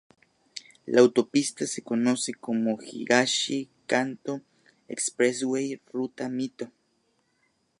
La 0.87 1.01
autopista 1.01 1.67
se 1.67 1.83
conoce 1.83 2.33
como 2.33 2.75
Higashi-Kantō 2.75 4.41
Expressway 4.89 5.79
Ruta 5.93 6.27
Mito. 6.27 6.71